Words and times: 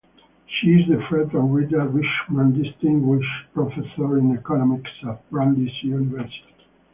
She 0.47 0.69
is 0.71 0.87
the 0.87 0.99
Fred 1.07 1.31
and 1.35 1.53
Rita 1.53 1.87
Richman 1.87 2.59
Distinguished 2.59 3.53
Professor 3.53 4.17
in 4.17 4.35
Economics 4.35 4.89
at 5.07 5.29
Brandeis 5.29 5.83
University. 5.83 6.55